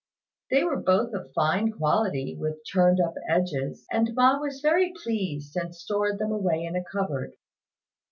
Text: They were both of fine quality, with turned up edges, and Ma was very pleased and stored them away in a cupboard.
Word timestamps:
They 0.49 0.63
were 0.63 0.81
both 0.81 1.13
of 1.13 1.31
fine 1.35 1.71
quality, 1.73 2.35
with 2.35 2.63
turned 2.73 2.99
up 2.99 3.13
edges, 3.29 3.85
and 3.91 4.09
Ma 4.15 4.39
was 4.39 4.59
very 4.59 4.91
pleased 5.03 5.55
and 5.55 5.75
stored 5.75 6.17
them 6.17 6.31
away 6.31 6.63
in 6.63 6.75
a 6.75 6.83
cupboard. 6.83 7.33